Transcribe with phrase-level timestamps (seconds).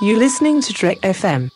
[0.00, 1.50] You're listening to Trek FM.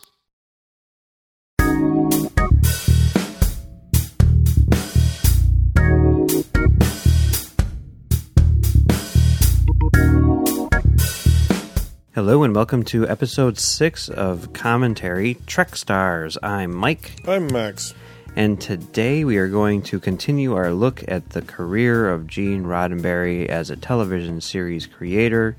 [12.13, 16.37] Hello and welcome to episode six of Commentary Trek Stars.
[16.43, 17.93] I'm Mike, I'm Max.
[18.35, 23.47] and today we are going to continue our look at the career of Gene Roddenberry
[23.47, 25.55] as a television series creator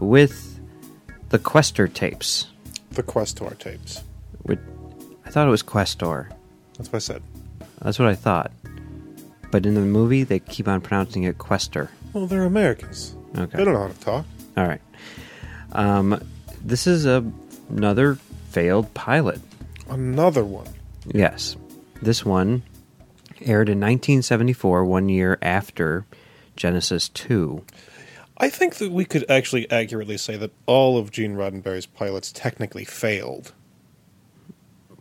[0.00, 0.49] with
[1.30, 2.46] the Questor tapes.
[2.92, 4.02] The Questor tapes.
[4.42, 4.58] Which,
[5.24, 6.28] I thought it was Questor.
[6.76, 7.22] That's what I said.
[7.82, 8.52] That's what I thought.
[9.50, 11.90] But in the movie, they keep on pronouncing it Questor.
[12.12, 13.14] Well, they're Americans.
[13.36, 13.58] Okay.
[13.58, 14.26] They don't know how to talk.
[14.56, 14.80] All right.
[15.72, 16.22] Um,
[16.62, 17.24] this is a,
[17.68, 18.16] another
[18.50, 19.40] failed pilot.
[19.88, 20.66] Another one.
[21.06, 21.56] Yes.
[22.02, 22.62] This one
[23.40, 26.04] aired in 1974, one year after
[26.56, 27.64] Genesis 2.
[28.42, 32.84] I think that we could actually accurately say that all of Gene Roddenberry's pilots technically
[32.86, 33.52] failed.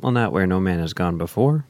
[0.02, 1.66] Well, not where No Man Has Gone Before.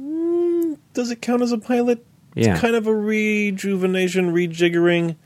[0.00, 2.04] Mm, does it count as a pilot?
[2.34, 2.52] Yeah.
[2.52, 5.16] It's kind of a rejuvenation, rejiggering.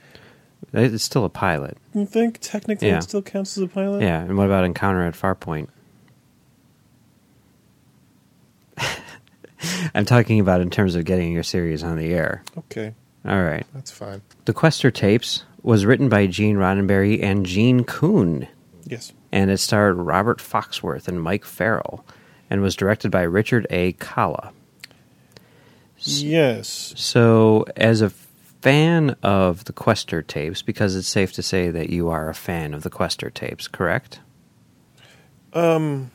[0.73, 1.79] It's still a pilot.
[1.95, 2.99] You think technically Yeah.
[2.99, 4.03] it still counts as a pilot?
[4.03, 5.69] Yeah, and what about Encounter at Farpoint?
[9.95, 12.43] I'm talking about in terms of getting your series on the air.
[12.57, 12.95] Okay,
[13.29, 13.67] All right.
[13.75, 14.23] that's fine.
[14.47, 18.48] The Questor Tapes was written by Gene Roddenberry and Gene Coon,
[18.87, 19.12] Yes.
[19.31, 22.05] and it starred Robert Foxworth and Mike Farrell,
[22.49, 23.93] and was directed by Richard A.
[23.93, 24.53] Colla.
[25.99, 26.95] Yes.
[26.97, 32.09] So, as a fan of the Questor tapes, because it's safe to say that you
[32.09, 34.21] are a fan of the Questor tapes, correct?
[35.53, 36.11] Um.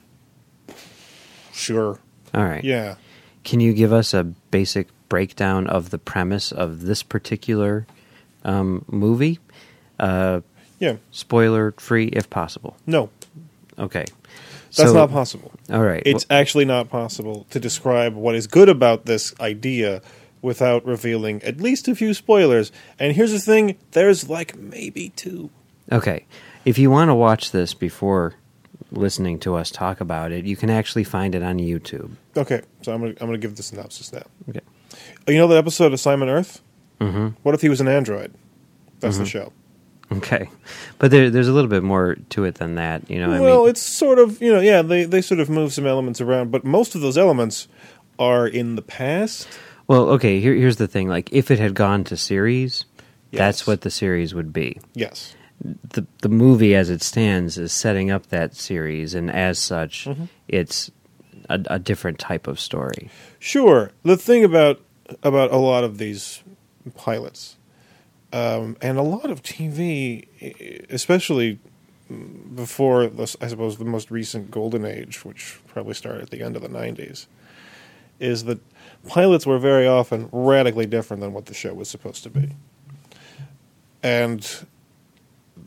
[1.51, 1.99] Sure.
[2.33, 2.63] All right.
[2.63, 2.95] Yeah.
[3.43, 7.85] Can you give us a basic breakdown of the premise of this particular
[8.43, 9.37] um, movie?
[9.99, 10.41] Uh,
[10.79, 10.95] Yeah.
[11.11, 12.75] spoiler free, if possible.
[12.87, 13.09] No,
[13.77, 14.05] Okay.
[14.75, 15.51] that's So- not possible.
[15.71, 16.01] All right.
[16.05, 20.01] It's actually not possible to describe what is good about this idea
[20.41, 22.71] without revealing at least a few spoilers.
[22.99, 25.49] And here's the thing there's like maybe two.
[25.91, 26.25] Okay.
[26.65, 28.33] If you want to watch this before
[28.91, 32.11] listening to us talk about it, you can actually find it on YouTube.
[32.35, 34.23] Okay, so I'm gonna, I'm gonna give the synopsis now.
[34.49, 34.61] Okay.
[35.27, 36.61] You know the episode of Assignment Earth?
[36.99, 38.33] hmm What if he was an android?
[38.99, 39.51] That's the show.
[40.11, 40.49] Okay.
[40.99, 43.09] But there, there's a little bit more to it than that.
[43.09, 45.49] You know, I well, mean, it's sort of, you know, yeah, they, they sort of
[45.49, 47.67] move some elements around, but most of those elements
[48.19, 49.47] are in the past.
[49.87, 50.39] well, okay.
[50.39, 51.07] Here, here's the thing.
[51.09, 52.85] Like, if it had gone to series,
[53.31, 54.79] that's what the series would be.
[54.93, 55.35] Yes.
[55.61, 60.25] the the movie as it stands is setting up that series, and as such, Mm-hmm.
[60.47, 60.91] it's
[61.49, 63.09] a, a different type of story.
[63.39, 63.91] Sure.
[64.03, 64.79] The thing about
[65.21, 66.43] about a lot of these
[66.95, 67.57] pilots,
[68.31, 70.27] um, and a lot of TV,
[70.89, 71.59] especially
[72.55, 73.09] before
[73.41, 76.69] I suppose the most recent golden age, which probably started at the end of the
[76.69, 77.27] '90s,
[78.19, 78.59] is that
[79.07, 82.49] pilots were very often radically different than what the show was supposed to be,
[84.01, 84.65] and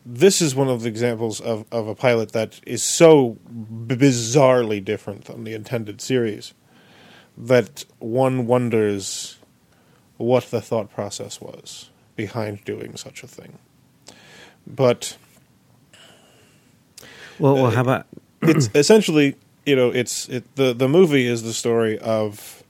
[0.05, 5.25] this is one of the examples of, of a pilot that is so bizarrely different
[5.25, 6.55] than the intended series
[7.37, 9.36] that one wonders
[10.17, 13.59] what the thought process was behind doing such a thing.
[14.67, 15.17] But
[17.39, 18.07] Well, well, Uh, how about
[18.43, 22.63] it's essentially, you know, it's it, the the movie is the story of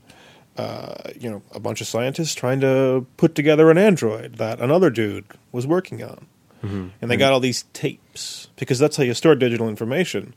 [0.57, 4.91] uh, you know a bunch of scientists trying to put together an android that another
[4.91, 6.27] dude was working on,
[6.63, 10.35] and they got all these tapes because that's how you store digital information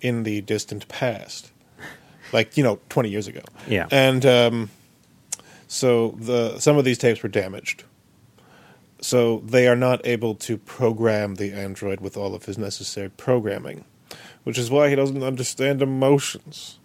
[0.00, 1.52] in the distant past,
[2.32, 3.42] like you know, twenty years ago.
[3.68, 3.86] Yeah.
[3.92, 4.70] and um,
[5.68, 7.84] so the some of these tapes were damaged.
[9.00, 13.84] So they are not able to program the android with all of his necessary programming,
[14.42, 16.80] which is why he doesn't understand emotions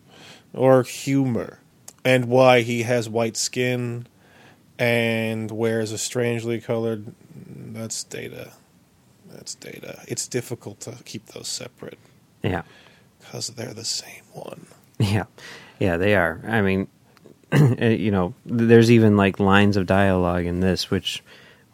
[0.54, 1.60] or humor,
[2.06, 4.06] and why he has white skin
[4.78, 7.16] and wears a strangely colored.
[7.36, 8.52] That's data.
[9.32, 10.02] That's data.
[10.08, 11.98] It's difficult to keep those separate
[12.44, 12.64] yeah,
[13.20, 14.68] because they're the same one.
[15.00, 15.24] yeah,
[15.80, 15.98] yeah?
[15.98, 16.42] They are.
[16.48, 16.88] I mean,
[17.80, 21.24] you know, there's even like lines of dialogue in this which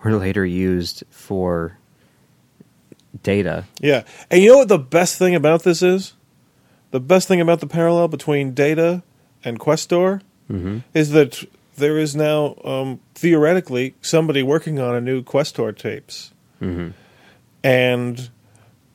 [0.04, 1.78] were later used for
[3.24, 3.66] data.
[3.80, 4.04] Yeah.
[4.30, 6.14] And you know what the best thing about this is?
[6.92, 9.04] The best thing about the parallel between Data
[9.44, 10.80] and Questor Mm-hmm.
[10.96, 11.44] is that
[11.78, 16.34] there is now um, theoretically somebody working on a new Questor tapes.
[16.60, 16.90] Mm-hmm.
[17.64, 18.30] And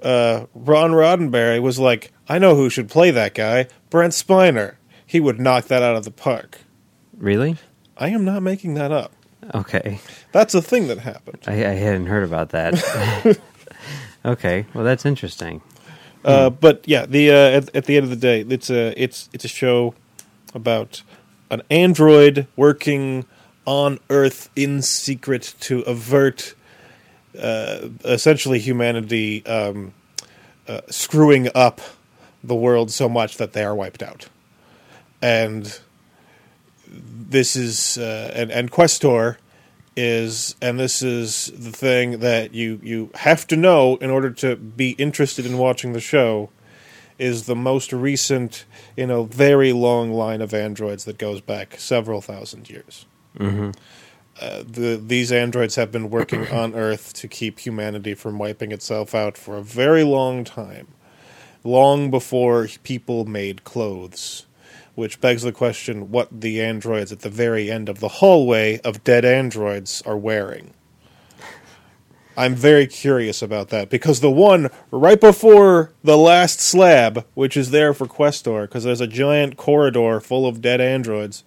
[0.02, 4.74] uh, Rod Roddenberry was like, I know who should play that guy Brent Spiner.
[5.06, 6.58] He would knock that out of the park.
[7.18, 7.56] Really?
[7.96, 9.12] I am not making that up.
[9.54, 10.00] Okay.
[10.32, 11.38] That's a thing that happened.
[11.46, 13.38] I, I hadn't heard about that.
[14.24, 15.60] okay, well, that's interesting.
[16.24, 19.28] Uh, But yeah, the uh, at, at the end of the day, it's a it's
[19.32, 19.94] it's a show
[20.54, 21.02] about
[21.50, 23.26] an android working
[23.66, 26.54] on Earth in secret to avert
[27.38, 29.92] uh, essentially humanity um,
[30.66, 31.80] uh, screwing up
[32.42, 34.26] the world so much that they are wiped out.
[35.20, 35.78] And
[37.34, 39.38] this is uh, and and Questor
[39.96, 44.54] is and this is the thing that you you have to know in order to
[44.54, 46.48] be interested in watching the show
[47.18, 48.64] is the most recent
[48.96, 53.04] you know very long line of androids that goes back several thousand years.
[54.40, 59.12] Uh, the, these androids have been working on earth to keep humanity from wiping itself
[59.12, 60.86] out for a very long time
[61.64, 64.46] long before people made clothes
[64.94, 69.04] which begs the question what the androids at the very end of the hallway of
[69.04, 70.72] dead androids are wearing.
[72.36, 77.70] I'm very curious about that because the one right before the last slab, which is
[77.70, 81.44] there for Questor, because there's a giant corridor full of dead androids,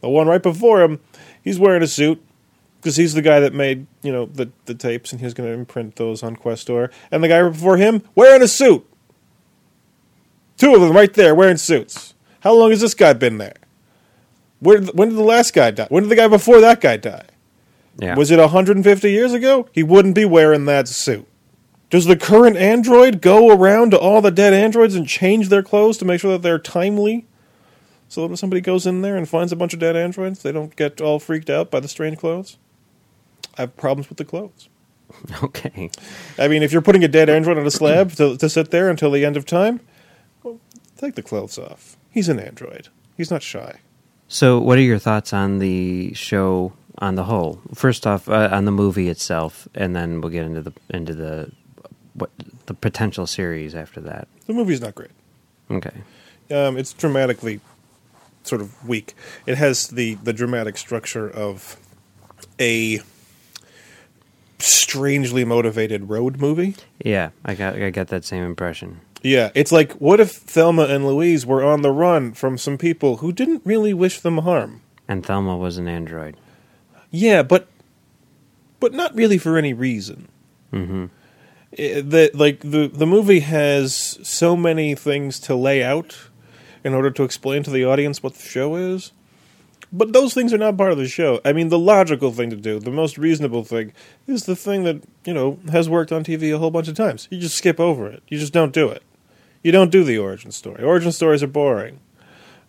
[0.00, 1.00] the one right before him,
[1.42, 2.20] he's wearing a suit
[2.80, 5.54] because he's the guy that made you know the the tapes and he's going to
[5.54, 8.84] imprint those on Questor, and the guy right before him wearing a suit.
[10.56, 12.14] Two of them right there wearing suits.
[12.46, 13.56] How long has this guy been there?
[14.60, 15.88] Where, when did the last guy die?
[15.90, 17.24] When did the guy before that guy die?
[17.98, 18.14] Yeah.
[18.14, 19.68] Was it 150 years ago?
[19.72, 21.26] He wouldn't be wearing that suit.
[21.90, 25.98] Does the current android go around to all the dead androids and change their clothes
[25.98, 27.26] to make sure that they're timely?
[28.06, 30.52] So that when somebody goes in there and finds a bunch of dead androids, they
[30.52, 32.58] don't get all freaked out by the strange clothes?
[33.58, 34.68] I have problems with the clothes.
[35.42, 35.90] okay.
[36.38, 38.88] I mean, if you're putting a dead android on a slab to, to sit there
[38.88, 39.80] until the end of time,
[40.44, 40.60] well,
[40.96, 41.95] take the clothes off.
[42.16, 42.88] He's an android.
[43.18, 43.80] He's not shy.
[44.26, 47.60] So, what are your thoughts on the show on the whole?
[47.74, 51.52] First off, uh, on the movie itself, and then we'll get into the into the
[52.14, 52.30] what
[52.64, 54.28] the potential series after that.
[54.46, 55.10] The movie's not great.
[55.70, 55.90] Okay.
[56.50, 57.60] Um, it's dramatically
[58.44, 59.14] sort of weak.
[59.44, 61.76] It has the the dramatic structure of
[62.58, 63.00] a
[64.58, 66.76] strangely motivated road movie.
[67.04, 69.02] Yeah, I got I got that same impression.
[69.26, 73.16] Yeah, it's like what if Thelma and Louise were on the run from some people
[73.16, 74.82] who didn't really wish them harm?
[75.08, 76.36] And Thelma was an android.
[77.10, 77.66] Yeah, but
[78.78, 80.28] but not really for any reason.
[80.72, 81.06] Mm-hmm.
[81.72, 86.16] I- the like the the movie has so many things to lay out
[86.84, 89.12] in order to explain to the audience what the show is.
[89.92, 91.40] But those things are not part of the show.
[91.44, 93.92] I mean, the logical thing to do, the most reasonable thing,
[94.26, 97.28] is the thing that, you know, has worked on TV a whole bunch of times.
[97.30, 98.22] You just skip over it.
[98.28, 99.02] You just don't do it.
[99.66, 100.84] You don't do the origin story.
[100.84, 101.98] Origin stories are boring.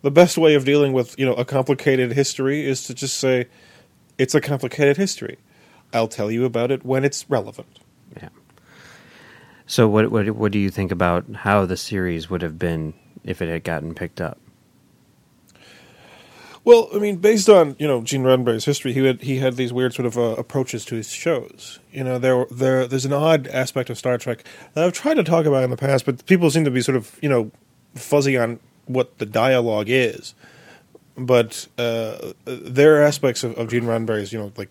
[0.02, 3.46] The best way of dealing with, you know, a complicated history is to just say,
[4.18, 5.38] it's a complicated history.
[5.94, 7.82] I'll tell you about it when it's relevant.
[8.20, 8.30] Yeah.
[9.68, 13.44] So, what what what do you think about how the series would have been if
[13.44, 14.40] it had gotten picked up?
[16.68, 19.72] Well, I mean, based on you know Gene Roddenberry's history, he had he had these
[19.72, 21.80] weird sort of uh, approaches to his shows.
[21.94, 24.44] You know, there there there's an odd aspect of Star Trek
[24.74, 26.98] that I've tried to talk about in the past, but people seem to be sort
[26.98, 27.52] of you know
[27.96, 30.36] fuzzy on what the dialogue is.
[31.18, 34.70] But uh, there are aspects of, of Gene Roddenberry's you know like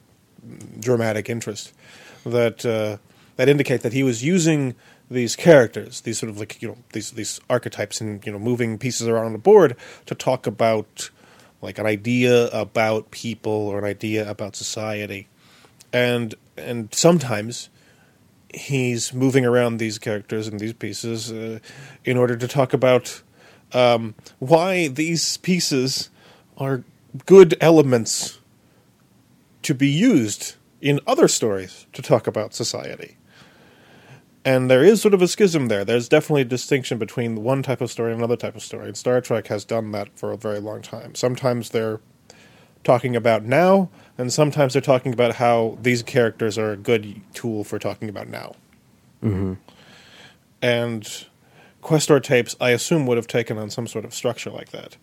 [0.78, 1.72] dramatic interest
[2.26, 2.98] that uh,
[3.36, 4.74] that indicate that he was using
[5.10, 8.76] these characters, these sort of like you know these these archetypes, and you know moving
[8.76, 9.74] pieces around the board
[10.04, 11.08] to talk about
[11.62, 15.28] like an idea about people or an idea about society,
[15.92, 17.68] and and sometimes
[18.54, 21.58] he's moving around these characters and these pieces uh,
[22.04, 23.22] in order to talk about
[23.72, 26.10] um, why these pieces
[26.56, 26.82] are
[27.26, 28.38] good elements
[29.62, 33.16] to be used in other stories to talk about society.
[34.46, 35.84] And there is sort of a schism there.
[35.84, 38.86] There's definitely a distinction between one type of story and another type of story.
[38.86, 41.16] And Star Trek has done that for a very long time.
[41.16, 41.98] Sometimes they're
[42.84, 47.64] talking about now, and sometimes they're talking about how these characters are a good tool
[47.64, 48.54] for talking about now.
[49.20, 49.54] Mm-hmm.
[50.62, 51.26] And
[51.82, 54.96] Questor tapes, I assume, would have taken on some sort of structure like that.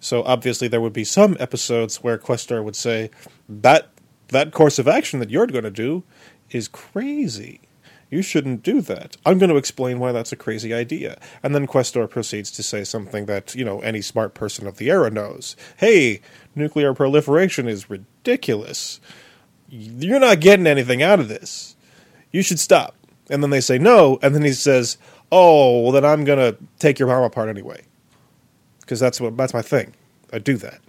[0.00, 3.10] So obviously, there would be some episodes where Questor would say
[3.46, 3.90] that
[4.28, 6.02] that course of action that you're going to do
[6.50, 7.60] is crazy.
[8.08, 9.16] You shouldn't do that.
[9.26, 11.18] I'm going to explain why that's a crazy idea.
[11.42, 14.90] And then Questor proceeds to say something that, you know, any smart person of the
[14.90, 15.56] era knows.
[15.78, 16.20] Hey,
[16.54, 19.00] nuclear proliferation is ridiculous.
[19.68, 21.74] You're not getting anything out of this.
[22.30, 22.94] You should stop.
[23.28, 24.98] And then they say no, and then he says,
[25.32, 27.82] "Oh, well then I'm going to take your bomb apart anyway."
[28.80, 29.94] Because that's what that's my thing.
[30.32, 30.80] I do that.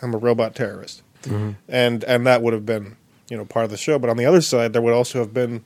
[0.00, 1.02] I'm a robot terrorist.
[1.24, 1.50] Mm-hmm.
[1.68, 2.96] And and that would have been,
[3.28, 5.34] you know, part of the show, but on the other side there would also have
[5.34, 5.62] been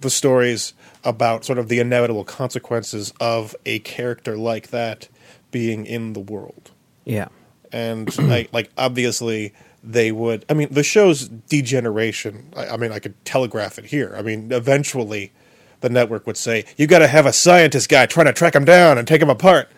[0.00, 0.74] the stories
[1.04, 5.08] about sort of the inevitable consequences of a character like that
[5.50, 6.70] being in the world.
[7.04, 7.28] Yeah.
[7.72, 10.44] And I, like obviously they would.
[10.48, 12.52] I mean, the show's degeneration.
[12.56, 14.14] I, I mean, I could telegraph it here.
[14.16, 15.32] I mean, eventually,
[15.80, 18.64] the network would say you got to have a scientist guy trying to track him
[18.64, 19.70] down and take him apart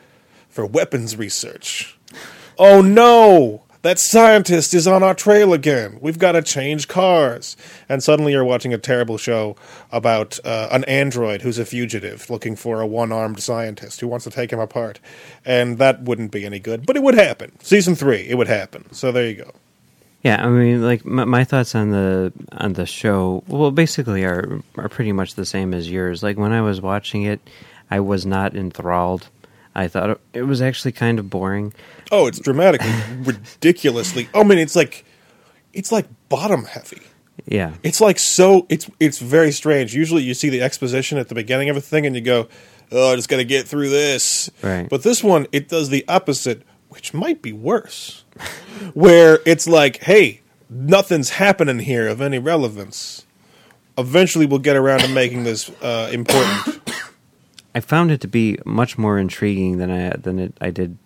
[0.48, 1.98] for weapons research.
[2.58, 3.64] Oh no!
[3.88, 5.96] That scientist is on our trail again.
[6.02, 7.56] We've got to change cars.
[7.88, 9.56] And suddenly you're watching a terrible show
[9.90, 14.24] about uh, an android who's a fugitive looking for a one armed scientist who wants
[14.24, 15.00] to take him apart.
[15.46, 16.84] And that wouldn't be any good.
[16.84, 17.58] But it would happen.
[17.60, 18.92] Season three, it would happen.
[18.92, 19.52] So there you go.
[20.22, 24.60] Yeah, I mean, like my, my thoughts on the on the show, well, basically are
[24.76, 26.22] are pretty much the same as yours.
[26.22, 27.40] Like when I was watching it,
[27.90, 29.28] I was not enthralled.
[29.74, 31.72] I thought it- it was actually kind of boring.
[32.10, 34.28] Oh, it's dramatically, ridiculously.
[34.34, 35.04] I mean, it's like,
[35.72, 37.02] it's like bottom heavy.
[37.46, 38.66] Yeah, It's like so.
[38.68, 39.94] It's it's very strange.
[39.94, 42.48] Usually, you see the exposition at the beginning of a thing, and you go,
[42.92, 44.88] "Oh, I just got to get through this." Right.
[44.88, 48.24] But this one, it does the opposite, which might be worse.
[48.94, 53.24] where it's like, "Hey, nothing's happening here of any relevance."
[53.96, 56.80] Eventually, we'll get around to making this uh, important.
[57.74, 60.98] I found it to be much more intriguing than I than it, I did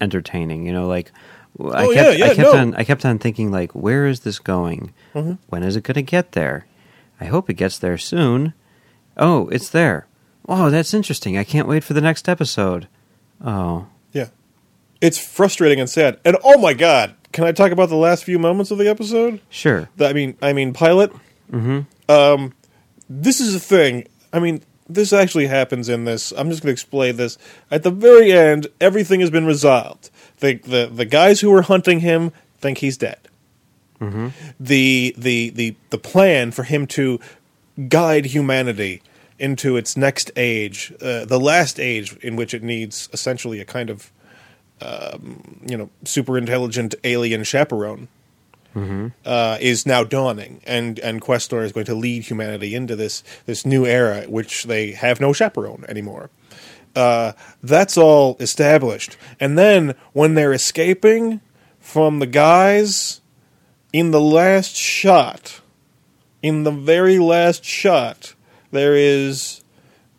[0.00, 0.66] entertaining.
[0.66, 1.12] You know, like
[1.58, 2.56] I Oh, kept yeah, yeah, I kept no.
[2.56, 4.92] on I kept on thinking like, where is this going?
[5.14, 5.34] Mm-hmm.
[5.48, 6.66] When is it going to get there?
[7.20, 8.52] I hope it gets there soon.
[9.16, 10.06] Oh, it's there.
[10.48, 11.38] Oh, that's interesting.
[11.38, 12.88] I can't wait for the next episode.
[13.44, 14.28] Oh, Yeah.
[15.00, 16.18] It's frustrating and sad.
[16.24, 19.40] And oh my god, can I talk about the last few moments of the episode?
[19.50, 19.88] sure.
[19.96, 21.12] The- I mean, I mean, pilot.
[21.52, 21.80] Mm-hmm.
[22.10, 22.52] Um,
[23.08, 24.06] this is a thing.
[24.32, 26.32] I mean, this actually happens in this.
[26.32, 27.38] I'm just going to explain this.
[27.70, 30.10] At the very end, everything has been resolved.
[30.40, 33.18] The the the guys who were hunting him think he's dead.
[34.60, 37.18] The the the the plan for him to
[37.88, 39.02] guide humanity
[39.38, 43.90] into its next age, uh, the last age in which it needs essentially a kind
[43.90, 44.10] of
[44.80, 48.08] um, you know super intelligent alien chaperone
[49.24, 53.64] uh, is now dawning, and and Questor is going to lead humanity into this this
[53.64, 56.30] new era, which they have no chaperone anymore.
[56.94, 61.40] Uh, that's all established, and then when they're escaping
[61.78, 63.20] from the guys
[63.92, 65.60] in the last shot,
[66.42, 68.34] in the very last shot,
[68.70, 69.62] there is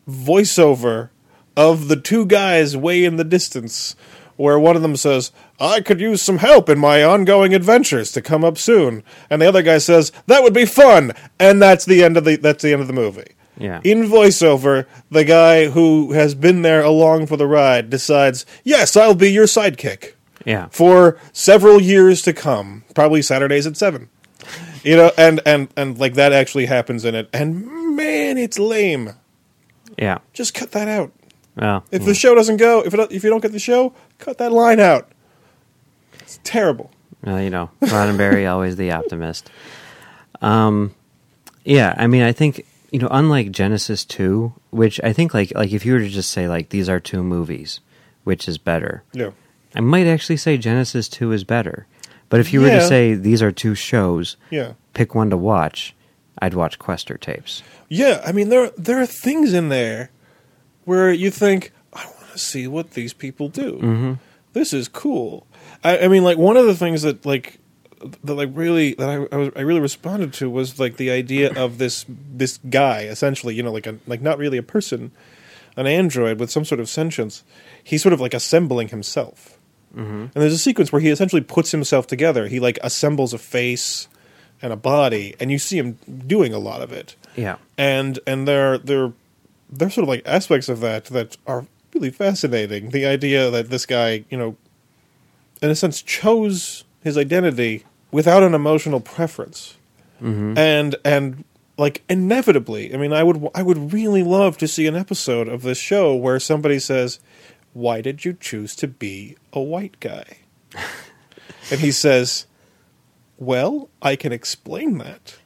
[0.08, 1.10] voiceover
[1.56, 3.94] of the two guys way in the distance
[4.36, 8.22] where one of them says, I could use some help in my ongoing adventures to
[8.22, 9.02] come up soon.
[9.28, 11.12] And the other guy says, That would be fun.
[11.38, 13.32] And that's the end of the that's the end of the movie.
[13.58, 13.80] Yeah.
[13.82, 19.14] In voiceover, the guy who has been there along for the ride decides, Yes, I'll
[19.16, 20.12] be your sidekick
[20.44, 20.68] Yeah.
[20.70, 24.08] for several years to come, probably Saturdays at seven.
[24.84, 29.14] You know, and and and like that actually happens in it, and man, it's lame.
[29.98, 30.18] Yeah.
[30.32, 31.12] Just cut that out.
[31.56, 32.06] Well, If hmm.
[32.08, 34.78] the show doesn't go, if it, if you don't get the show, cut that line
[34.78, 35.10] out.
[36.28, 36.90] It's terrible.
[37.24, 39.50] Well, you know, Roddenberry always the optimist.
[40.42, 40.94] Um,
[41.64, 45.72] yeah, I mean, I think you know, unlike Genesis two, which I think like like
[45.72, 47.80] if you were to just say like these are two movies,
[48.24, 49.30] which is better, Yeah,
[49.74, 51.86] I might actually say Genesis two is better.
[52.28, 55.94] But if you were to say these are two shows, yeah, pick one to watch,
[56.40, 57.62] I'd watch Questor tapes.
[57.88, 58.20] yeah.
[58.22, 60.10] I mean, there there are things in there
[60.84, 63.78] where you think, I want to see what these people do.
[63.78, 64.12] Mm-hmm.
[64.52, 65.46] This is cool.
[65.84, 67.58] I, I mean, like one of the things that like
[68.24, 71.52] that like really that I, I was I really responded to was like the idea
[71.54, 75.12] of this this guy essentially, you know, like a like not really a person,
[75.76, 77.44] an android with some sort of sentience.
[77.82, 79.58] He's sort of like assembling himself.
[79.94, 80.20] Mm-hmm.
[80.20, 82.46] And there's a sequence where he essentially puts himself together.
[82.46, 84.08] He like assembles a face
[84.60, 87.16] and a body, and you see him doing a lot of it.
[87.36, 89.12] Yeah, And and there there
[89.70, 92.90] there's sort of like aspects of that that are really fascinating.
[92.90, 94.56] The idea that this guy, you know,
[95.62, 99.76] in a sense, chose his identity without an emotional preference,
[100.22, 100.56] mm-hmm.
[100.56, 101.44] and and
[101.76, 105.62] like inevitably, I mean, I would I would really love to see an episode of
[105.62, 107.20] this show where somebody says,
[107.72, 110.38] "Why did you choose to be a white guy?"
[111.70, 112.46] and he says,
[113.38, 115.38] "Well, I can explain that,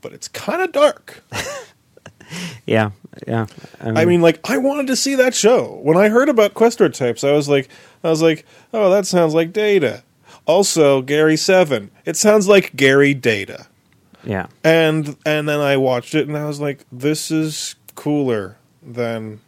[0.00, 1.22] but it's kind of dark."
[2.66, 2.90] yeah,
[3.26, 3.46] yeah.
[3.80, 5.80] I mean, like I wanted to see that show.
[5.82, 7.68] When I heard about Questor types, I was like,
[8.02, 10.02] I was like, oh, that sounds like Data.
[10.46, 11.90] Also, Gary Seven.
[12.04, 13.66] It sounds like Gary Data.
[14.24, 19.40] yeah, And and then I watched it, and I was like, this is cooler than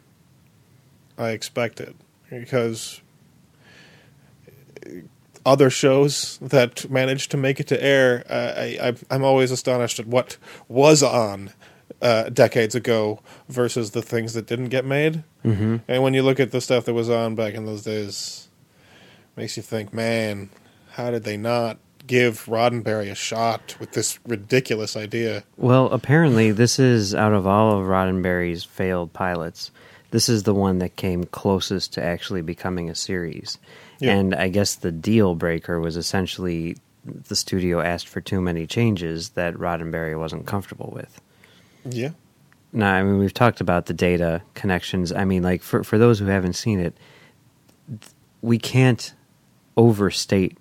[1.16, 1.94] I expected
[2.30, 3.00] because
[5.46, 9.98] other shows that managed to make it to air, uh, I, I I'm always astonished
[9.98, 10.36] at what
[10.68, 11.52] was on
[12.00, 15.24] uh, decades ago versus the things that didn't get made.
[15.42, 18.48] hmm And when you look at the stuff that was on back in those days,
[19.36, 20.50] makes you think, man,
[20.92, 25.44] how did they not give Roddenberry a shot with this ridiculous idea?
[25.56, 29.70] Well, apparently, this is out of all of Roddenberry's failed pilots,
[30.10, 33.58] this is the one that came closest to actually becoming a series.
[34.00, 34.14] Yeah.
[34.14, 39.30] And I guess the deal breaker was essentially the studio asked for too many changes
[39.30, 41.20] that Roddenberry wasn't comfortable with.
[41.84, 42.10] Yeah.
[42.72, 45.10] Now, I mean, we've talked about the data connections.
[45.12, 46.94] I mean, like for for those who haven't seen it,
[48.42, 49.14] we can't
[49.76, 50.58] overstate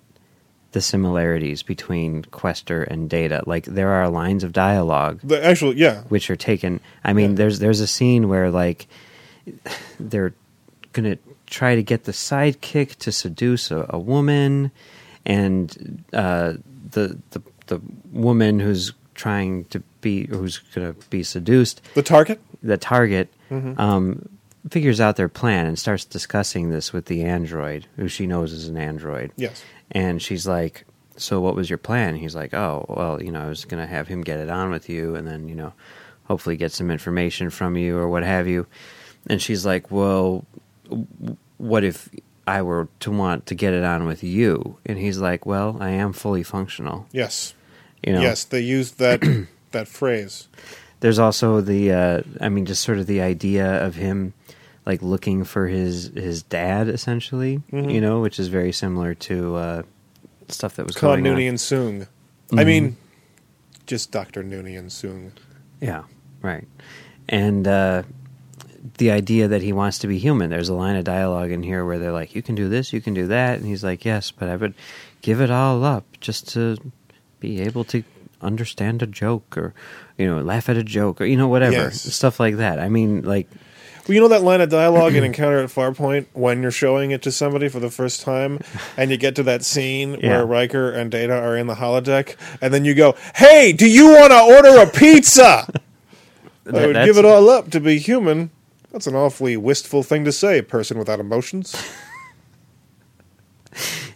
[0.72, 3.42] the similarities between Questor and Data.
[3.46, 6.02] Like there are lines of dialogue The actual, yeah.
[6.08, 6.80] which are taken.
[7.04, 7.36] I mean, Yeah.
[7.36, 8.86] there's there's a scene where like
[10.00, 10.34] they're
[10.92, 14.70] gonna try to get the sidekick to seduce a, a woman,
[15.26, 16.54] and uh,
[16.90, 17.80] the the the
[18.12, 22.40] woman who's trying to be who's gonna be seduced, The target?
[22.62, 23.28] the target.
[23.50, 23.78] Mhm.
[23.78, 24.28] Um,
[24.70, 28.68] figures out their plan and starts discussing this with the android who she knows is
[28.68, 29.62] an android Yes.
[29.92, 30.84] and she's like,
[31.16, 33.86] "So what was your plan?" He's like, "Oh, well, you know, I was going to
[33.88, 35.72] have him get it on with you and then, you know,
[36.24, 38.66] hopefully get some information from you or what have you."
[39.28, 40.44] And she's like, "Well,
[41.56, 42.08] what if
[42.46, 45.90] I were to want to get it on with you?" And he's like, "Well, I
[45.90, 47.54] am fully functional." Yes.
[48.04, 48.20] You know.
[48.20, 49.22] Yes, they used that
[49.72, 50.48] that phrase.
[51.00, 54.32] There's also the uh I mean just sort of the idea of him
[54.86, 57.92] like looking for his his dad essentially, Mhm.
[57.92, 59.82] you know, which is very similar to uh
[60.48, 61.38] stuff that was Con going on.
[61.40, 62.06] Noonien Soong.
[62.52, 62.66] I Mhm.
[62.66, 62.96] mean,
[63.86, 64.42] just Dr.
[64.42, 65.30] Noonien Soong.
[65.80, 66.04] Yeah,
[66.42, 66.66] right.
[67.28, 68.02] And uh,
[68.96, 70.48] the idea that he wants to be human.
[70.50, 73.00] There's a line of dialogue in here where they're like, "You can do this, you
[73.02, 74.72] can do that," and he's like, "Yes, but I would
[75.20, 76.78] give it all up just to
[77.40, 78.02] be able to
[78.40, 79.74] understand a joke or
[80.16, 82.02] you know laugh at a joke or you know whatever Yes.
[82.14, 83.48] stuff like that." I mean, like,
[84.06, 87.22] Well, you know that line of dialogue in Encounter at Farpoint when you're showing it
[87.22, 88.60] to somebody for the first time,
[88.96, 90.36] and you get to that scene Yeah.
[90.36, 94.08] where Riker and Data are in the holodeck, and then you go, "Hey, do you
[94.10, 95.66] want to order a pizza?"
[96.72, 98.50] I would give it all up to be human.
[98.92, 101.74] That's an awfully wistful thing to say, person without emotions.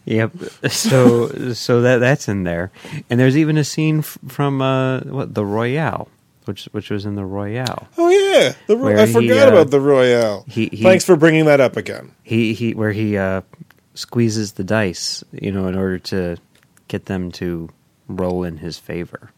[0.05, 0.33] Yep.
[0.71, 2.71] So so that that's in there,
[3.11, 6.09] and there's even a scene f- from uh, what the Royale,
[6.47, 7.87] which which was in the Royale.
[7.99, 10.45] Oh yeah, the, Ro- I he, forgot uh, about the Royale.
[10.49, 12.13] he- he- Thanks for bringing that up again.
[12.23, 13.43] He he where he uh,
[13.95, 16.37] squeezes the dice, you know, in order to
[16.89, 17.69] get them to
[18.09, 19.31] roll in his favor.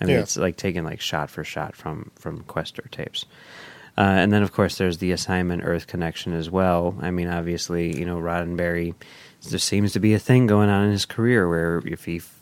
[0.00, 0.22] I mean, Yeah.
[0.22, 3.26] it's like taken like shot for shot from from Questor tapes.
[3.96, 6.96] Uh, and then, of course, there's the assignment Earth connection as well.
[7.00, 8.94] I mean, obviously, you know, Roddenberry,
[9.50, 12.38] there seems to be a thing going on in his career where if he f-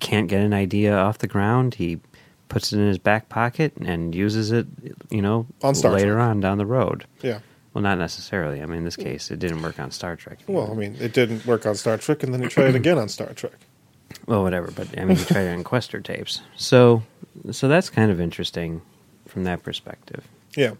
[0.00, 2.00] can't get an idea off the ground, he
[2.48, 4.66] puts it in his back pocket and uses it,
[5.10, 6.26] you know, On later Trek.
[6.28, 7.04] on down the road.
[7.22, 7.40] Yeah.
[7.74, 8.62] Well, not necessarily.
[8.62, 10.38] I mean, in this case, it didn't work on Star Trek.
[10.46, 12.96] Well, I mean, it didn't work on Star Trek, and then he tried it again
[12.96, 13.52] on Star Trek.
[14.26, 14.70] well, whatever.
[14.70, 16.40] But I mean, he tried it on Questor tapes.
[16.56, 17.02] So,
[17.50, 18.80] so that's kind of interesting
[19.28, 20.26] from that perspective.
[20.56, 20.72] Yeah.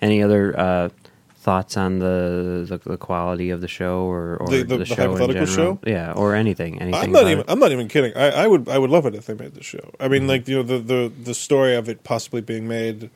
[0.00, 0.88] Any other uh,
[1.40, 4.94] thoughts on the, the the quality of the show or, or The- the- the show
[4.94, 5.80] in hypothetical general?
[5.84, 5.90] show?
[5.90, 6.78] Yeah, or anything.
[6.80, 7.02] Anything.
[7.02, 7.38] I'm not even.
[7.40, 7.46] it?
[7.48, 8.12] I'm not even kidding.
[8.14, 8.68] I, I would.
[8.68, 9.90] I would love it if they made the show.
[9.98, 10.12] I Mm-hmm.
[10.12, 13.08] mean, like you know, the, the the story of it possibly being made,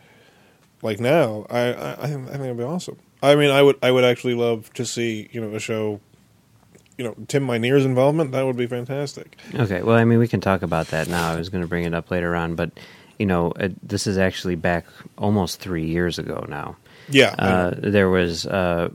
[0.83, 1.47] like now.
[1.51, 2.97] I I, I think it'd be awesome.
[3.23, 3.79] I mean, I would.
[3.83, 6.01] I would actually love to see you know a show.
[6.97, 8.31] You know, Tim Minear's involvement.
[8.33, 9.37] That would be fantastic.
[9.55, 9.83] Okay.
[9.83, 11.31] Well, I mean, we can talk about that now.
[11.33, 12.71] I was going to bring it up later on, but
[13.19, 14.87] you know, it, this is actually back
[15.19, 16.77] almost three years ago now.
[17.09, 17.35] Yeah.
[17.39, 18.89] Uh, there was uh,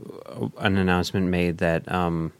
[0.58, 2.32] an announcement made that um,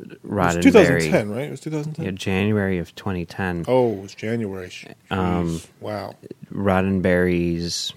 [0.00, 1.44] it was Roddenberry, 2010, right?
[1.46, 2.04] It was 2010.
[2.04, 4.70] yeah, January of 2010, Oh, it was January.
[5.10, 6.14] Um, wow.
[6.52, 7.92] Roddenberry's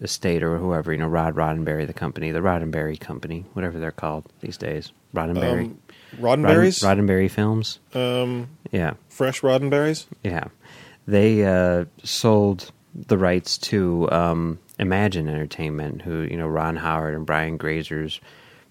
[0.00, 4.24] estate or whoever, you know, Rod Roddenberry, the company, the Roddenberry Company, whatever they're called
[4.40, 5.78] these days, Roddenberry, Um,
[6.18, 6.82] Roddenberries.
[6.82, 10.06] Rodden- Roddenberry Films, um, yeah, fresh Roddenberries.
[10.22, 10.44] yeah.
[11.08, 12.72] They uh, sold
[13.06, 18.20] the rights to um, Imagine Entertainment, who you know, Ron Howard and Brian Grazer's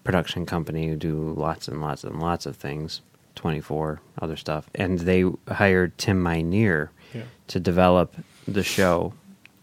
[0.04, 3.02] production company, who do lots and lots and lots of things,
[3.36, 7.24] twenty four other stuff, and they hired Tim Minear Yeah.
[7.48, 8.16] to develop
[8.48, 9.14] the show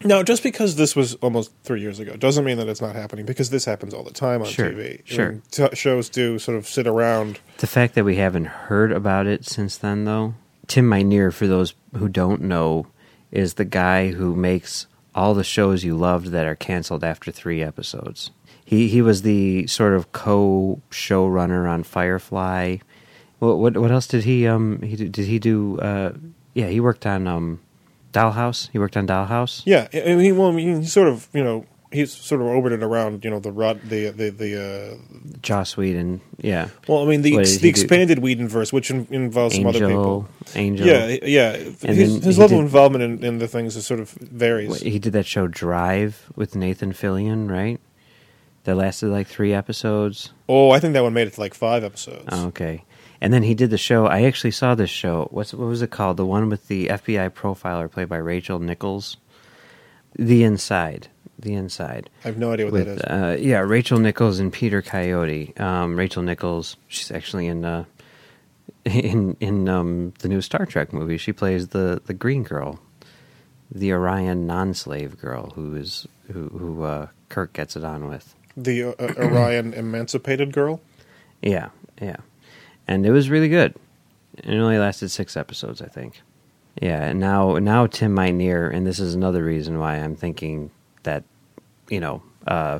[0.05, 3.25] Now, just because this was almost three years ago doesn't mean that it's not happening.
[3.25, 4.99] Because this happens all the time on Sure, TV.
[4.99, 5.29] I sure.
[5.31, 7.39] mean, t- shows do sort of sit around.
[7.59, 10.35] The fact that we haven't heard about it since then, though,
[10.67, 12.87] Tim Minear, for those who don't know,
[13.33, 17.63] is the guy who makes all the shows you loved that are canceled after three
[17.63, 18.31] episodes.
[18.65, 22.77] He he was the sort of co showrunner on Firefly.
[23.39, 25.79] What what what else did he um he do, did he do?
[25.81, 26.13] Uh,
[26.55, 27.61] yeah, he worked on um
[28.13, 28.71] Dollhouse.
[28.71, 29.63] He worked on Dollhouse.
[29.65, 32.83] Yeah, I mean, well, I mean, he sort of, you know, he's sort of orbited
[32.83, 34.63] around, you know, the rod, the the the.
[34.63, 36.21] Uh, Joss Whedon.
[36.39, 36.69] Yeah.
[36.89, 37.81] well, I mean, the ex- did the he do?
[37.81, 40.29] expanded Whedonverse, which in, involves some other people.
[40.55, 40.87] Angel.
[40.87, 40.87] Angel.
[40.87, 41.73] Yeah, yeah.
[41.83, 44.71] And his his level of involvement in, in the things is sort of varies.
[44.71, 47.81] What, He did that show Drive with Nathan Fillion, right?
[48.65, 50.33] That lasted like three episodes.
[50.49, 52.29] Oh, I think that one made it to like five episodes.
[52.31, 52.85] Oh, okay.
[53.21, 54.07] And then he did the show.
[54.07, 55.29] I actually saw this show.
[55.31, 56.17] What's what was it called?
[56.17, 59.17] The one with the FBI profiler played by Rachel Nichols.
[60.17, 61.09] The Inside.
[61.43, 62.09] The Inside.
[62.25, 63.03] I have no idea what with that is.
[63.03, 65.53] uh, yeah, Rachel Nichols and Peter Coyote.
[65.59, 67.85] Um, Rachel Nichols, she's actually in uh,
[68.85, 71.19] in in um, the new Star Trek movie.
[71.19, 72.81] She plays the the Green Girl,
[73.71, 78.35] the Orion non-slave girl who is who who uh, Kirk gets it on with.
[78.57, 80.81] the uh, uh, Orion Emancipated Girl.
[81.43, 82.17] Yeah, yeah,
[82.87, 83.75] and it was really good.
[84.39, 86.21] It only lasted six episodes, I think.
[86.81, 90.71] Yeah, and now now Tim Minear, and this is another reason why I'm thinking
[91.03, 91.25] that
[91.89, 92.79] you know uh,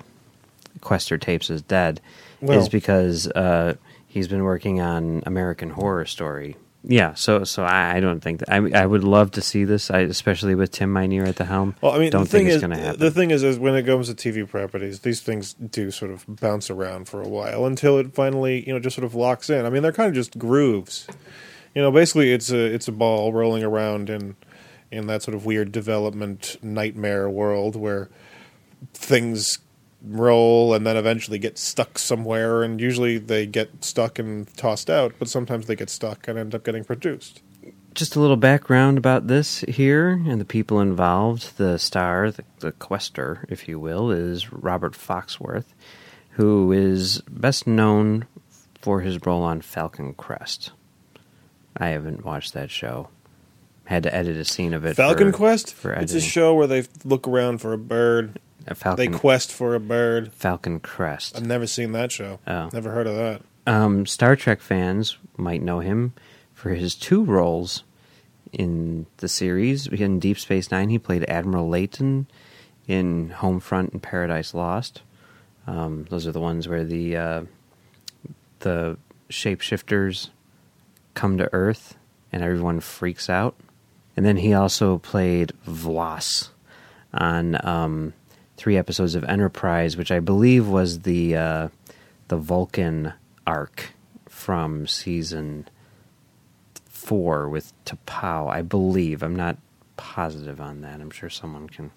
[0.81, 2.01] Questor Tapes is dead,
[2.41, 3.75] Well- is because uh,
[4.07, 6.57] he's been working on American Horror Story.
[6.85, 9.89] Yeah, so so I, I don't think that I I would love to see this,
[9.89, 11.77] I, especially with Tim Minear at the helm.
[11.81, 12.99] Well, I mean, don't the thing think it's is, going to happen.
[13.01, 16.25] the thing is, is when it comes to TV properties, these things do sort of
[16.27, 19.65] bounce around for a while until it finally, you know, just sort of locks in.
[19.65, 21.07] I mean, they're kind of just grooves.
[21.73, 24.35] You know, basically, it's a it's a ball rolling around in
[24.91, 28.11] in that sort of weird development nightmare world where
[28.95, 29.59] things
[30.05, 35.15] roll and then eventually get stuck somewhere, and usually they get stuck and tossed out,
[35.19, 37.41] but sometimes they get stuck and end up getting produced.
[37.95, 41.57] just a little background about this here and the people involved.
[41.57, 45.67] The star, the, the quester, if you will, is Robert Foxworth,
[46.31, 48.27] who is best known
[48.81, 50.73] for his role on Falcon Crest.
[51.77, 53.09] I haven't watched that show.
[53.85, 54.97] Had to edit a scene of it.
[54.97, 55.75] Falcon for- Quest.
[55.75, 58.41] for it's a show where they look around for a bird.
[58.67, 60.33] A Falcon, They quest for a bird.
[60.33, 61.37] Falcon Crest.
[61.37, 62.39] I've never seen that show.
[62.47, 62.71] Oh.
[62.73, 63.43] Never heard of that.
[63.67, 66.13] Um, Star Trek fans might know him
[66.55, 67.85] for his two roles
[68.53, 69.87] in the series.
[69.87, 72.27] In Deep Space Nine, he played Admiral Leyton.
[72.89, 75.03] In Homefront and Paradise Lost,
[75.69, 77.43] um, those are the ones where the uh,
[78.59, 78.99] the
[79.31, 80.31] shapeshifters
[81.15, 81.97] come to Earth
[82.33, 83.55] and everyone freaks out.
[84.17, 86.49] And then he also played V'Las
[87.15, 88.15] on um,
[88.57, 91.69] three episodes of Enterprise, which I believe was the uh,
[92.29, 93.13] the Vulcan
[93.47, 93.91] arc
[94.29, 95.69] from season
[96.87, 98.49] four with T'Pau.
[98.49, 99.23] I believe.
[99.23, 99.57] I'm not
[99.97, 101.01] positive on that.
[101.01, 101.91] I'm sure someone can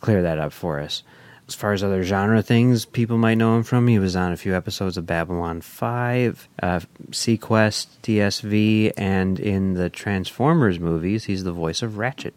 [0.00, 1.02] clear that up for us.
[1.48, 4.36] As far as other genre things people might know him from, he was on a
[4.36, 11.52] few episodes of Babylon 5, uh, seaQuest, DSV, and in the Transformers movies, he's the
[11.52, 12.34] voice of Ratchet.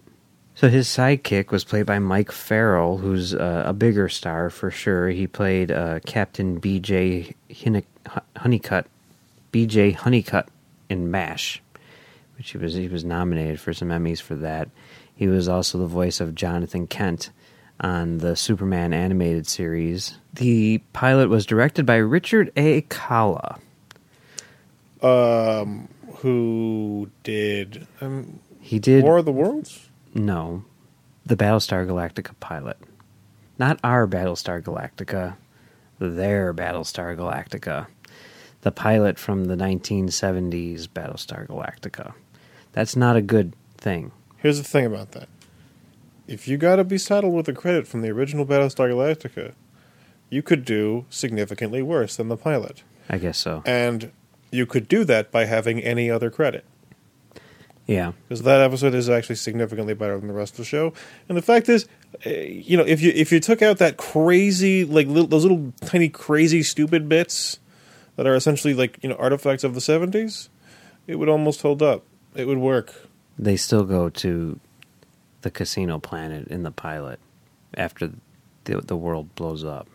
[0.55, 5.09] So his sidekick was played by Mike Farrell, who's uh, a bigger star for sure.
[5.09, 7.33] He played uh, Captain B.J.
[8.37, 8.85] Honeycutt,
[9.51, 9.91] B.J.
[9.91, 10.47] Honeycutt
[10.89, 11.61] in MASH,
[12.37, 14.69] which he was he was nominated for some Emmys for that.
[15.15, 17.31] He was also the voice of Jonathan Kent
[17.79, 20.17] on the Superman animated series.
[20.33, 22.81] The pilot was directed by Richard A.
[22.81, 23.59] Colla.
[25.01, 29.89] Um, who did um, He did War of the Worlds?
[30.13, 30.63] No,
[31.25, 32.77] the Battlestar Galactica pilot.
[33.57, 35.35] Not our Battlestar Galactica,
[35.99, 37.87] their Battlestar Galactica.
[38.61, 42.13] The pilot from the 1970s Battlestar Galactica.
[42.71, 44.11] That's not a good thing.
[44.37, 45.29] Here's the thing about that.
[46.27, 49.53] If you got to be saddled with the credit from the original Battlestar Galactica,
[50.29, 52.83] you could do significantly worse than the pilot.
[53.09, 53.61] I guess so.
[53.65, 54.11] And
[54.51, 56.65] you could do that by having any other credit.
[57.85, 58.13] Yeah.
[58.27, 60.93] because that episode is actually significantly better than the rest of the show.
[61.27, 61.87] And the fact is,
[62.25, 65.73] uh, you know, if you if you took out that crazy like little, those little
[65.81, 67.59] tiny crazy stupid bits
[68.15, 70.49] that are essentially like you know artifacts of the seventies,
[71.07, 72.05] it would almost hold up.
[72.35, 72.93] It would work.
[73.37, 74.59] They still go to
[75.41, 77.19] the casino planet in the pilot
[77.75, 78.11] after
[78.63, 79.87] the, the world blows up.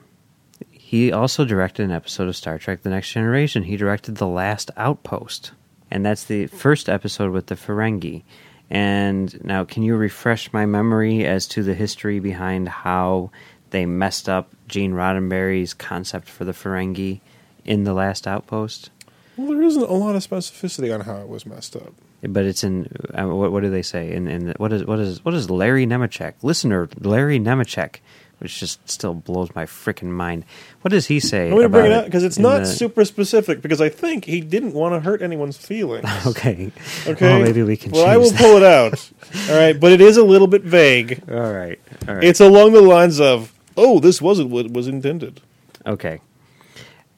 [0.71, 3.65] He also directed an episode of Star Trek The Next Generation.
[3.65, 5.53] He directed The Last Outpost.
[5.91, 8.23] And that's the first episode with the Ferengi.
[8.71, 13.31] And now, can you refresh my memory as to the history behind how
[13.71, 17.21] they messed up Gene Roddenberry's concept for the Ferengi
[17.65, 18.91] in The Last Outpost?
[19.37, 21.95] Well, there isn't a lot of specificity on how it was messed up.
[22.23, 24.11] But it's in uh, what, what do they say?
[24.13, 28.01] In, in what is what is what is Larry Nemecek, listener Larry Nemecek,
[28.39, 30.45] which just still blows my freaking mind.
[30.83, 31.51] What does he say?
[31.53, 33.61] Let me bring it out because it's not the- super specific.
[33.63, 36.09] Because I think he didn't want to hurt anyone's feelings.
[36.27, 36.71] Okay.
[37.07, 37.27] Okay.
[37.29, 37.93] Well, maybe we can.
[37.93, 39.11] Well, I will choose pull it out.
[39.51, 41.23] All right, but it is a little bit vague.
[41.31, 41.81] All right.
[42.09, 42.25] All right.
[42.25, 45.41] It's along the lines of, "Oh, this wasn't what was intended."
[45.87, 46.21] okay.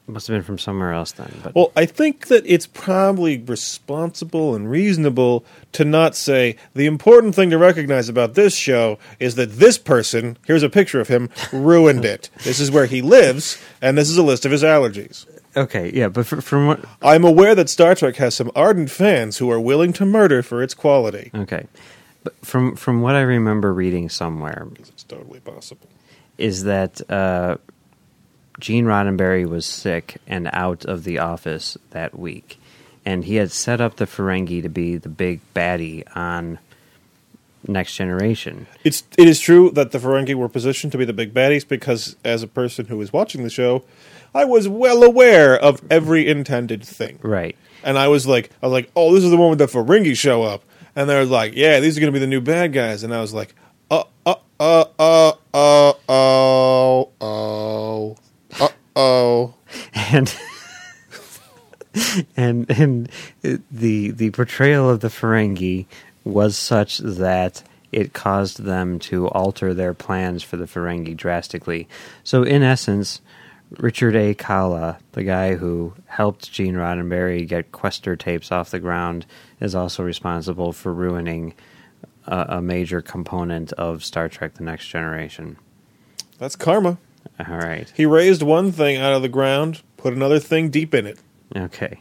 [0.07, 1.31] Must have been from somewhere else then.
[1.43, 7.33] But Well, I think that it's probably responsible and reasonable to not say the important
[7.35, 11.29] thing to recognize about this show is that this person, here's a picture of him,
[11.53, 12.29] ruined it.
[12.43, 15.25] This is where he lives, and this is a list of his allergies.
[15.55, 16.83] okay, yeah, but fr from what?
[17.01, 20.61] I'm aware that Star Trek has some ardent fans who are willing to murder for
[20.63, 21.31] its quality.
[21.33, 21.67] Okay,
[22.23, 25.87] but from from what I remember reading somewhere It's totally possible.
[26.37, 27.57] is that uh,
[28.61, 32.59] Gene Roddenberry was sick and out of the office that week,
[33.03, 36.59] and he had set up the Ferengi to be the big baddie on
[37.67, 38.67] Next Generation.
[38.83, 42.15] It's it is true that the Ferengi were positioned to be the big baddies because,
[42.23, 43.83] as a person who was watching the show,
[44.33, 47.19] I was well aware of every intended thing.
[47.21, 47.55] Right.
[47.83, 50.15] And I was like, I was like, oh, this is the one with the Ferengi
[50.15, 50.63] show up,
[50.95, 53.13] and they were like, yeah, these are going to be the new bad guys, and
[53.13, 53.55] I was like,
[53.89, 55.93] uh, uh, uh, uh, uh, uh,
[59.01, 59.53] oh.
[59.93, 60.35] and
[62.37, 63.09] and and
[63.71, 65.85] the the portrayal of the Ferengi
[66.23, 71.89] was such that it caused them to alter their plans for the Ferengi drastically.
[72.23, 73.21] So in essence,
[73.77, 74.33] Richard A.
[74.33, 79.25] Colla, the guy who helped Gene Roddenberry get Questor tapes off the ground,
[79.59, 81.53] is also responsible for ruining
[82.25, 85.57] a, a major component of Star Trek: The Next Generation.
[86.37, 86.97] That's karma.
[87.49, 87.91] All right.
[87.95, 91.19] He raised one thing out of the ground, put another thing deep in it.
[91.55, 91.99] Okay.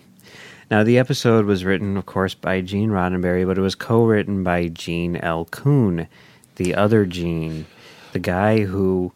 [0.70, 4.44] Now, the episode was written, of course, by Gene Roddenberry, but it was co written
[4.44, 5.44] by Gene L.
[5.46, 6.07] Coon,
[6.57, 7.66] the other Gene,
[8.12, 9.12] the guy who,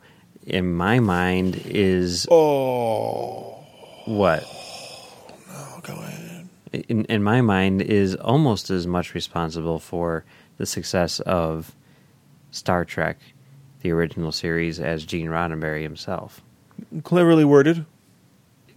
[0.47, 3.65] in my mind, is Oh,
[4.07, 4.43] what?
[5.51, 6.49] oh go ahead.
[6.89, 10.25] In, in my mind, is almost as much responsible for
[10.57, 11.75] the success of
[12.51, 13.19] Star Trek,
[13.85, 16.43] the original series, as Gene Roddenberry himself.
[17.05, 17.87] Cleverly worded.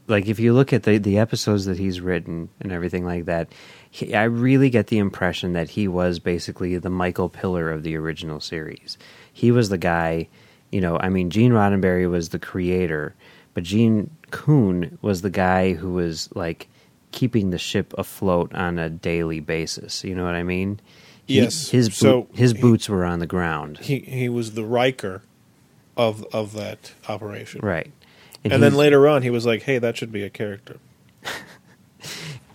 [0.07, 3.51] like if you look at the the episodes that he's written and everything like that,
[3.89, 7.95] he, I really get the impression that he was basically the Michael Piller of the
[7.95, 8.97] original series.
[9.33, 10.27] He was the guy,
[10.71, 10.97] you know.
[10.99, 13.15] I mean, Gene Roddenberry was the creator,
[13.53, 16.67] but Gene Coon was the guy who was like
[17.11, 20.03] keeping the ship afloat on a daily basis.
[20.03, 20.79] You know what I mean?
[21.27, 21.69] He- Yes.
[21.69, 25.21] his boot, So his he- boots were on the ground, He he was the Riker
[25.95, 27.59] of of that operation.
[27.63, 27.91] right?
[28.45, 30.77] And, then later on, he was like, "Hey, that should be a character."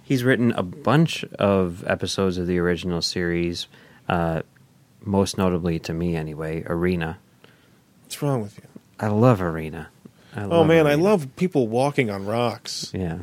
[0.05, 3.67] He's written a bunch of episodes of the original series,
[4.09, 4.43] uh,
[5.05, 7.19] most notably to me anyway, Arena.
[8.05, 8.65] What's wrong with you?
[9.01, 9.89] I love Arena.
[10.35, 12.91] I Oh love man, I love people walking on rocks.
[12.95, 13.19] Yeah.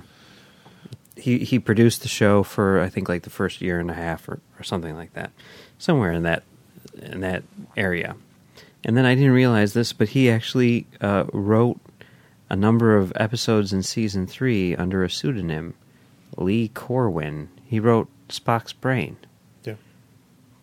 [1.20, 4.28] He he produced the show for I think like the first year and a half
[4.28, 5.32] or, or something like that,
[5.78, 6.44] somewhere in that
[7.02, 7.44] in that
[7.76, 8.16] area.
[8.84, 11.80] And then I didn't realize this, but he actually uh, wrote
[12.50, 15.76] a number of episodes in season three under a pseudonym,
[16.38, 17.50] Lee Corwin.
[17.66, 19.18] He wrote Spock's Brain.
[19.64, 19.76] Yeah.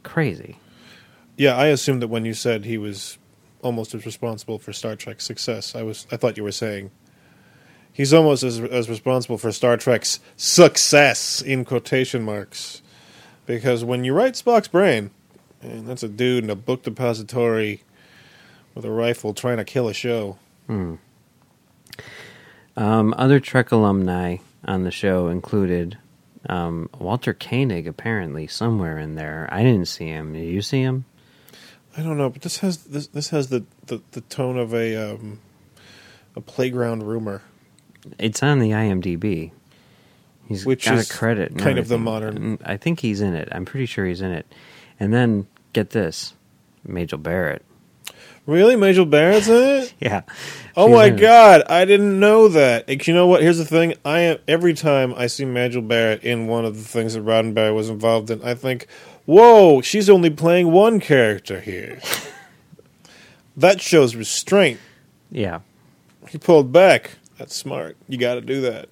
[0.02, 0.58] Crazy.
[1.36, 3.18] Yeah, I assumed that when you said he was
[3.62, 6.90] almost as responsible for Star Trek's success, I was I thought you were saying
[7.96, 12.82] he's almost as as responsible for Star Trek's success in quotation marks.
[13.46, 15.10] Because when you write Spock's brain,
[15.62, 17.82] and that's a dude in a book depository
[18.74, 20.36] with a rifle trying to kill a show.
[20.66, 20.96] Hmm.
[22.76, 25.96] Um, other Trek alumni on the show included
[26.48, 29.48] um, Walter Koenig, apparently somewhere in there.
[29.50, 30.34] I didn't see him.
[30.34, 31.06] Did you see him?
[31.96, 34.94] I don't know, but this has this this has the, the, the tone of a
[34.96, 35.38] um,
[36.34, 37.40] a playground rumor.
[38.18, 39.52] It's on the IMDb.
[40.48, 41.50] He's Which got is a credit.
[41.52, 42.04] and kind of the everything.
[42.04, 43.48] modern- Mm, I think he's in it.
[43.52, 44.46] I'm pretty sure he's in it.
[45.00, 46.34] And then get this,
[46.86, 47.62] Majel Barrett.
[48.46, 49.94] Really, Majel Barrett's in it?
[50.00, 50.22] Yeah.
[50.76, 51.20] Oh She's my in it.
[51.20, 52.86] god, I didn't know that.
[52.88, 53.42] Like, You know what?
[53.42, 53.94] Here's the thing.
[54.04, 57.74] I am every time I see Majel Barrett in one of the things that Roddenberry
[57.74, 58.86] was involved in, I think,
[59.24, 61.98] "Whoa, she's only playing one character here."
[63.56, 64.78] that shows restraint.
[65.30, 65.60] Yeah.
[66.28, 67.12] He pulled back.
[67.38, 67.96] That's smart.
[68.08, 68.88] You got to do that.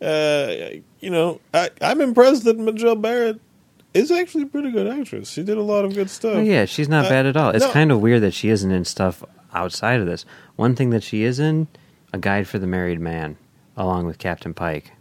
[0.00, 3.40] Uh, you know, I, I'm impressed that Majel Barrett
[3.92, 5.30] is actually a pretty good actress.
[5.30, 6.36] She did a lot of good stuff.
[6.36, 7.50] Oh, yeah, she's not Uh, bad at all.
[7.50, 7.70] It's no.
[7.72, 10.24] kind of weird that she isn't in stuff outside of this.
[10.56, 11.68] One thing that she is in,
[12.12, 13.36] A Guide for the Married Man,
[13.76, 14.92] along with Captain Pike.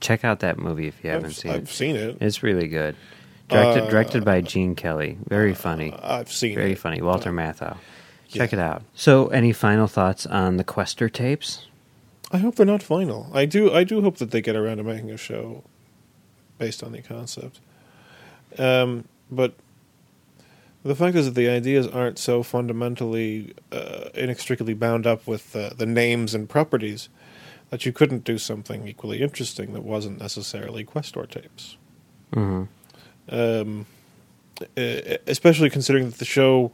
[0.00, 1.68] Check out that movie if you haven't I've, seen I've it.
[1.68, 2.18] seen it.
[2.20, 2.96] It's really good.
[3.48, 5.18] Directed Uh, directed by Gene Kelly.
[5.28, 5.92] Very funny.
[6.02, 6.78] I've seen Very it.
[6.78, 7.00] funny.
[7.02, 7.76] Walter Matthau.
[8.32, 8.58] Check Yeah.
[8.58, 8.82] it out.
[8.94, 11.66] So, any final thoughts on the Questor tapes?
[12.30, 13.30] I hope they're not final.
[13.34, 13.72] I do.
[13.72, 15.64] I do hope that they get around to making a show
[16.58, 17.60] based on the concept.
[18.58, 19.54] Um, but
[20.82, 25.70] the fact is that the ideas aren't so fundamentally uh, inextricably bound up with uh,
[25.76, 27.08] the names and properties
[27.70, 31.76] that you couldn't do something equally interesting that wasn't necessarily Questor tapes.
[32.32, 32.64] hmm
[33.28, 33.86] Um,
[34.76, 36.72] especially considering that the show,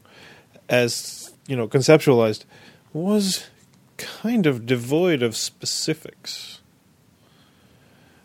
[0.68, 0.92] as
[1.48, 2.44] you know, conceptualized,
[2.92, 3.48] was
[3.96, 6.60] kind of devoid of specifics.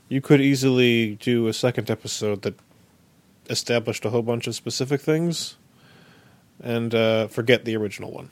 [0.08, 2.54] You could easily do a second episode that
[3.50, 5.56] established a whole bunch of specific things,
[6.62, 8.30] and uh, forget the original one.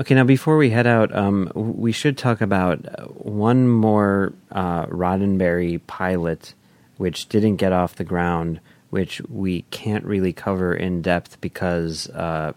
[0.00, 4.86] Okay, now before we head out, um, we should talk about uh, one more uh,
[4.86, 6.54] Roddenberry pilot,
[6.96, 12.52] which didn't get off the ground, which we can't really cover in depth because uh,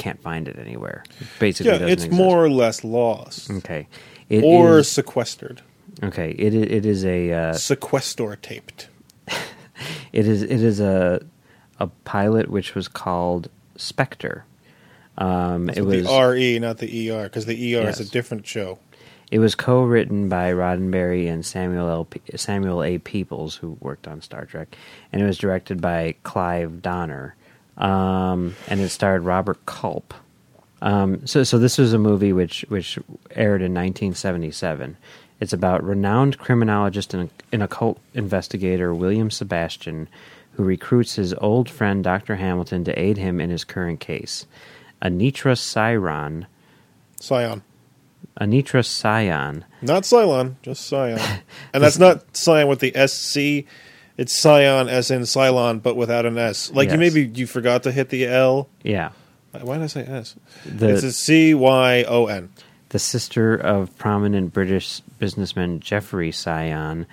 [0.00, 1.04] can't find it anywhere.
[1.20, 2.12] It basically, Yeah, it's exist.
[2.12, 3.86] more or less lost, okay.
[4.28, 5.62] It or is- sequestered,
[6.02, 6.30] okay.
[6.32, 8.88] It it is a uh, sequestor taped.
[10.12, 11.20] it is it is a
[11.78, 14.44] a pilot which was called Spectre.
[15.18, 18.78] Um, it was the RE, not the ER, because the ER is a different show.
[19.30, 22.04] It was co-written by Roddenberry and Samuel L.
[22.06, 22.98] P- Samuel A.
[22.98, 24.76] Peoples, who worked on Star Trek,
[25.12, 27.34] and it was directed by Clive Donner,
[27.80, 30.14] um, and it starred Robert Culp.
[30.82, 32.98] Um, so, so this was a movie which which
[33.32, 34.96] aired in 1977.
[35.40, 40.08] It's about renowned criminologist and, and occult investigator William Sebastian,
[40.52, 42.36] who recruits his old friend Dr.
[42.36, 44.46] Hamilton to aid him in his current case.
[45.02, 46.46] Anitra Cyron,
[47.18, 47.62] Cyon.
[48.38, 51.18] Anitra Cyon, Not Cylon, just Cyon.
[51.74, 53.66] and that's not Scion with the SC.
[54.20, 56.70] It's Cyon as in Cylon, but without an S.
[56.74, 57.14] Like you Yes.
[57.14, 58.68] maybe you forgot to hit the L.
[58.82, 59.12] yeah,
[59.54, 60.36] uh, Why did I say S?
[60.66, 62.50] The- it's a C Y O N.
[62.90, 67.06] the sister of prominent British businessman Geoffrey Cyon,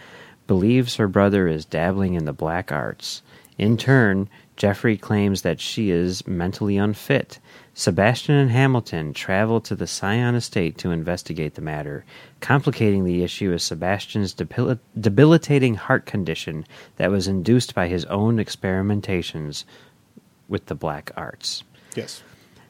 [0.47, 3.21] believes her brother is dabbling in the black arts.
[3.57, 7.39] In turn, Geoffrey claims that she is mentally unfit.
[7.77, 12.05] Sebastian and Hamilton travel to the Cyon estate to investigate the matter.
[12.39, 18.37] Complicating the issue is Sebastian's debil- debilitating heart condition that was induced by his own
[18.37, 19.63] experimentations
[20.47, 21.63] with the black arts.
[21.93, 22.23] Yes.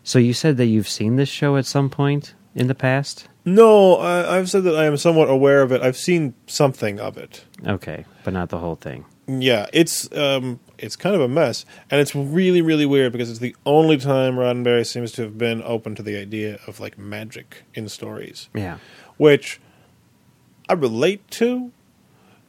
[0.03, 3.29] So you said that you've seen this show at some point in the past?
[3.45, 5.81] No, I, I've said that I am somewhat aware of it.
[5.81, 7.45] I've seen something of it.
[7.65, 9.05] Okay, but not the whole thing.
[9.25, 13.39] Yeah, it's um, it's kind of a mess, and it's really, really weird because it's
[13.39, 17.63] the only time Roddenberry seems to have been open to the idea of like magic
[17.73, 18.49] in stories.
[18.53, 18.77] Yeah.
[19.17, 19.59] which
[20.69, 21.71] I relate to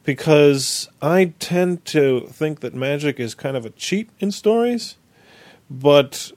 [0.03, 4.97] because I tend to think that magic is kind of a cheat in stories,
[5.69, 6.31] but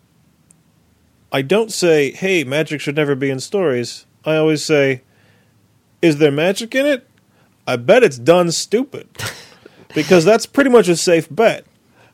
[1.31, 4.07] I don't say, hey, magic should never be in stories.
[4.25, 5.03] I always say,
[6.01, 7.09] is there magic in it?
[7.67, 9.09] I bet it's done stupid.
[9.95, 11.65] because that's pretty much a safe bet.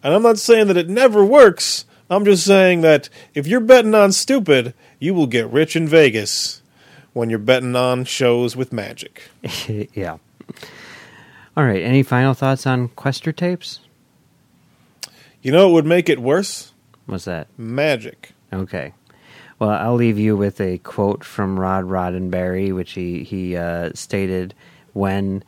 [0.02, 1.84] And I'm not saying that it never works.
[2.10, 6.62] I'm just saying that if you're betting on stupid, you will get rich in Vegas
[7.12, 9.22] when you're betting on shows with magic.
[9.68, 10.18] yeah.
[11.56, 11.82] All right.
[11.82, 13.80] Any final thoughts on Questor tapes?
[15.42, 16.72] You know what would make it worse?
[17.06, 17.48] What's that?
[17.56, 18.32] Magic.
[18.52, 18.92] Okay.
[19.58, 24.54] Well, I'll leave you with a quote from Rod Roddenberry, which he he uh, stated
[24.92, 25.42] when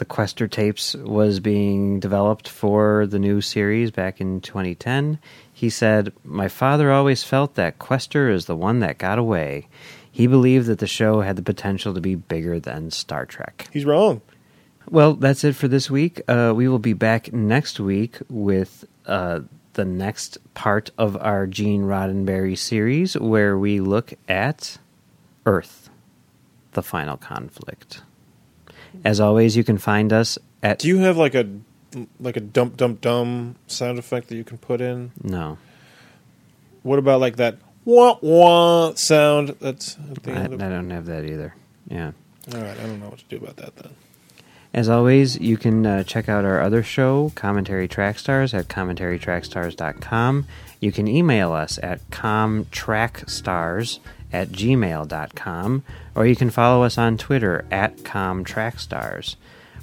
[0.00, 5.18] the Questor tapes was being developed for the new series back in 2010.
[5.52, 9.68] He said, "My father always felt that Questor is the one that got away.
[10.10, 13.84] He believed that the show had the potential to be bigger than Star Trek." He's
[13.84, 14.22] wrong.
[14.88, 16.22] Well, that's it for this week.
[16.26, 19.40] Uh, we will be back next week with uh,
[19.74, 24.78] the next part of our Gene Roddenberry series, where we look at
[25.44, 25.90] Earth,
[26.72, 28.00] the final conflict.
[29.04, 31.46] As always, you can find us at Do you have like a
[32.20, 35.10] like a dump dump dump sound effect that you can put in?
[35.22, 35.58] no,
[36.82, 40.90] What about like that wah wah sound that's at the I, I end of don't
[40.90, 41.54] have that either.
[41.88, 42.12] Yeah.
[42.54, 43.92] All right, I don't know what to do about that then.
[44.72, 50.46] As always, you can uh, check out our other show, Commentary Trackstars, at commentarytrackstars.com.
[50.78, 53.98] You can email us at comtrackstars
[54.32, 55.82] at gmail.com,
[56.14, 59.36] or you can follow us on Twitter at comtrackstars,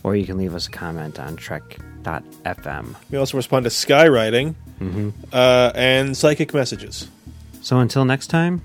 [0.03, 2.95] or you can leave us a comment on trek.fm.
[3.11, 5.09] We also respond to skywriting Mm-hmm.
[5.33, 7.07] uh, and psychic messages.
[7.63, 8.61] So until next time,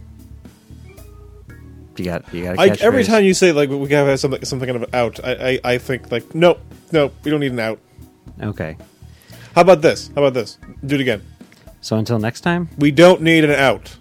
[1.97, 2.59] you got you got.
[2.59, 5.33] I, every time you say like we gotta have something something kind of out, I,
[5.33, 6.61] I I think like nope
[6.93, 7.79] nope we don't need an out.
[8.43, 8.77] okay.
[9.55, 10.09] How about this?
[10.09, 10.59] How about this?
[10.85, 11.23] Do it again.
[11.81, 12.69] So until next time.
[12.79, 13.97] We don't need an out.